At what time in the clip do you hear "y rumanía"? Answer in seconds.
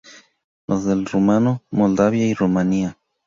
2.25-2.97